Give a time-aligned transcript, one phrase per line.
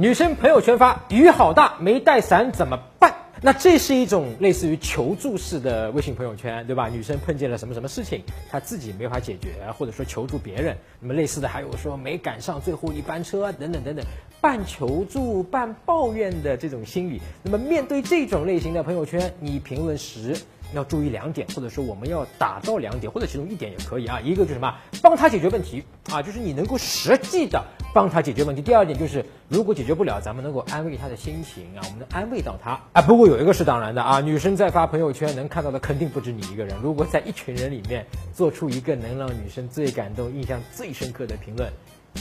[0.00, 3.12] 女生朋友圈发雨好大，没带伞怎么办？
[3.42, 6.88] 那这是一种类似于求助式的微信朋友圈，对吧？
[6.88, 10.76] 女生碰见了什么什么事情，她自己没法解决，或者说求助别人。
[11.00, 14.04] 那么类似的还有说没赶上最后一班车等等等等，
[14.40, 17.20] 半求助半抱怨的这种心理。
[17.42, 20.36] 那么面对这种类型的朋友圈，你评论时。
[20.74, 24.20] 要注意两点，或者说我们要打到两点，或者其中一点也可以啊。
[24.20, 27.64] 一个就是什么，帮他解决问题啊，就是你能够实际的
[27.94, 28.62] 帮他解决问题。
[28.62, 33.02] 第二点就是，如果解决不了，咱们能够安慰他的心情啊，我们能安慰到他啊。
[33.02, 36.76] 不过有一个是当然的啊，女生在发朋友圈能看到的肯定不止你一个人。
[36.82, 41.72] 如果在一群人里面做出一个能让女生最感动、印象最深刻的评论，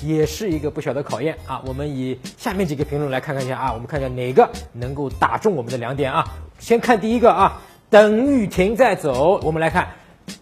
[0.03, 1.61] 也是一个不小的考验啊。
[1.65, 6.25] 我们以下面几个评论来看看一下啊，我们看一下哪个能够打中我们的两点啊。
[6.59, 7.61] 先看第一个啊。
[7.89, 9.87] 等雨停再走，我们来看，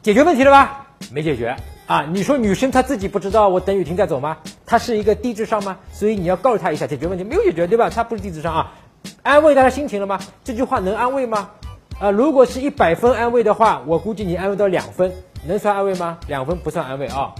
[0.01, 0.87] 解决问题了吧？
[1.11, 1.55] 没解决
[1.85, 2.07] 啊！
[2.11, 4.37] 你说女生她自己不知道我等雨停再走吗？
[4.65, 5.77] 她是一个低智商吗？
[5.91, 7.91] 所以你要告诉她一下，解决问题没有解决，对吧？
[7.91, 8.73] 她不是低智商啊！
[9.21, 10.19] 安慰她的心情了吗？
[10.43, 11.51] 这句话能安慰吗？
[11.99, 15.13] 啊，如果是一百分安慰的话，我估计你安慰到两分，
[15.47, 16.17] 能算安慰吗？
[16.27, 17.35] 两分不算安慰啊。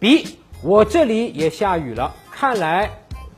[0.00, 2.90] B，我这里也下雨了，看来。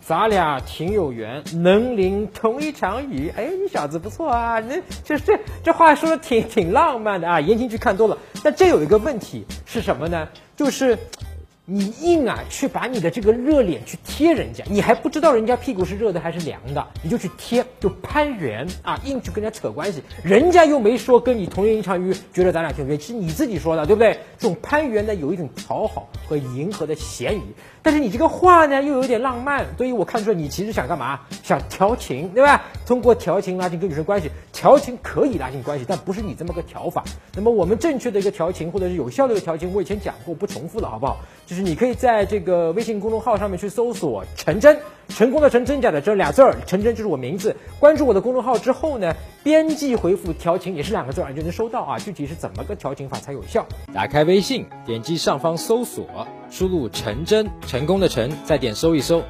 [0.08, 3.30] 咱俩挺有缘，能淋同一场雨。
[3.36, 7.38] 哎，你小子不错啊，那这这这话说的挺挺浪漫的啊。
[7.38, 10.26] 言情剧看多了，但这有一个问题是什么呢？
[10.56, 10.96] 就是。
[11.70, 24.18] 你硬啊，去把你的这个热脸去贴人家，你还不知道人家屁股是热的还是凉的，你就去贴，就攀援啊，硬去跟人家扯关系，人家又没说跟你同淋一场雨，觉得咱俩挺有缘，其实你自己说的，对不对？
[24.38, 27.42] 这种攀援呢，有一种讨好和迎合的嫌疑，
[27.82, 31.20] 但是你这个话呢，又有点浪漫，所以我看出来你其实想干嘛？
[31.42, 32.64] 想调情，对吧？
[32.86, 37.04] 通过调情拉近跟女生关系，调情可以拉近关系，但不是你这么个调法。
[37.34, 41.18] 那么我们正确的一个调情，或者是有效的一个调情，我以前讲过，不重复了，好不好？
[41.46, 41.57] 就是。
[41.62, 44.78] 你可以在这个微信公众号上面去搜索“陈真”，
[45.08, 47.56] 成功的成真假的真俩字儿，陈真就是我名字。
[47.78, 51.98] 关注我的公众号之后呢，编辑回复“调情”也是两个字儿，你就能收到啊。
[51.98, 53.66] 具体是怎么个调情法才有效？
[53.92, 56.06] 打开微信，点击上方搜索，
[56.50, 59.22] 输入“陈真”，成功的陈，再点搜一搜。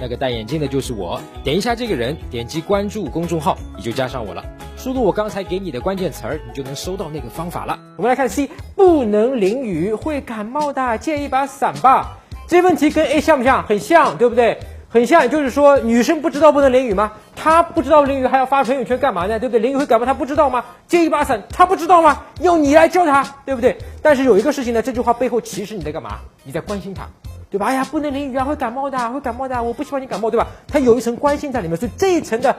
[0.00, 4.42] 那个戴眼镜的就是我，点一下这个人，点击关注公众号，你就加上我了。
[4.82, 7.78] 输入我刚才给你的关键词儿，你就能收到那个方法了。
[7.98, 12.16] 我们来看 C，不能淋雨，会感冒的，借一把伞吧。
[12.48, 13.62] 这问题跟 A 像不像？
[13.66, 14.58] 很像，对不对？
[14.88, 17.12] 很像，就是说女生不知道不能淋雨吗？
[17.36, 19.38] 她不知道淋雨还要发朋友圈干嘛呢？
[19.38, 19.60] 对不对？
[19.60, 20.64] 淋雨会感冒，她不知道吗？
[20.86, 22.22] 借一把伞，她不知道吗？
[22.40, 23.76] 用你来教她，对不对？
[24.00, 26.20] 但是有一个事情呢，这句话背后其实你在干嘛？
[26.42, 27.06] 你在关心她。
[27.50, 27.66] 对吧？
[27.66, 29.60] 哎呀，不能淋雨啊，会感冒的，会感冒的。
[29.60, 30.46] 我不希望你感冒，对吧？
[30.68, 32.54] 她有一层关心在里面，所以这一层的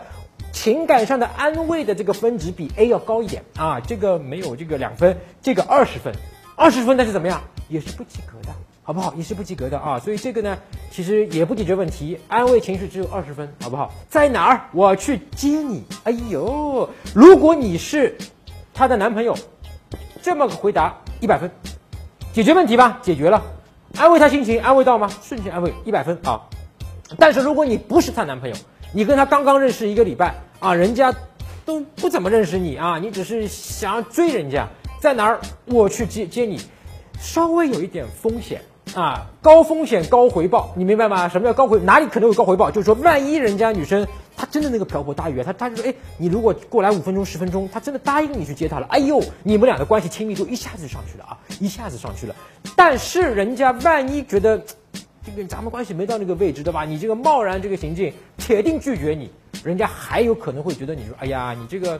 [0.51, 3.79] 情感上的安慰的这个分值比 A 要高一点啊。
[3.79, 6.13] 这个没有这个两分，这个二十分，
[6.55, 8.53] 二十分，但是怎么样，也是不及格的，
[8.83, 9.13] 好不好？
[9.15, 9.99] 也是不及格的啊。
[9.99, 10.57] 所以这个呢，
[10.91, 13.91] 其实也不解决问题，安慰情绪只有二十分，好不好？
[14.09, 14.61] 在哪儿？
[14.73, 15.83] 我去接你。
[16.03, 18.17] 哎呦，如果你是
[18.73, 19.35] 她的男朋友，
[20.21, 21.49] 这么个回答一百分，
[22.33, 23.41] 解决问题吧，解决了。
[23.97, 25.09] 安慰她心情，安慰到吗？
[25.21, 26.41] 瞬间安慰，一百分啊！
[27.17, 28.55] 但是如果你不是她男朋友，
[28.93, 31.13] 你跟她刚刚认识一个礼拜啊，人家
[31.65, 34.67] 都不怎么认识你啊，你只是想要追人家，
[34.99, 36.59] 在哪儿我去接接你，
[37.19, 38.61] 稍微有一点风险
[38.93, 41.29] 啊，高风险高回报，你明白吗？
[41.29, 41.79] 什么叫高回？
[41.79, 42.69] 哪里可能有高回报？
[42.69, 44.07] 就是说，万一人家女生。
[44.33, 52.33] 他真的那个瓢泼大雨，他他就说，哎，你如果过来五分钟十分钟，他真的答应你去接他了，哎呦，你们俩的关系亲密度一下子就上去了啊，一下子上去了。
[52.75, 54.59] 但是人家万一觉得
[55.35, 56.85] 这个咱们关系没到那个位置，对吧？
[56.85, 59.29] 你这个贸然这个行径，铁定拒绝你，
[59.63, 61.99] 人家还有可能会觉得你说，哎呀，你这个。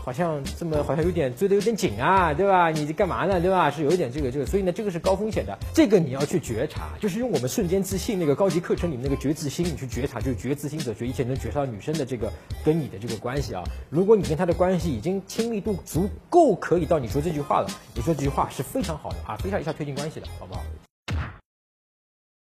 [0.00, 2.70] 好像这么好像有点追得有点紧啊，对吧？
[2.70, 3.70] 你干嘛呢，对吧？
[3.70, 12.32] 是有一点这个这个，所以呢，这个是高风险的，这个你要去觉察，就是用我们瞬间自信那个高级课程里面那个觉自心，你去觉察，就是觉自心者觉，一切能觉察到女生的这个
[12.64, 13.62] 跟你的这个关系啊。
[13.90, 20.62] 如果你跟她的关系已经亲密度足够，可以到你说这句话了，你说这句话是非常好的啊，非常有效推进关系的，好不好？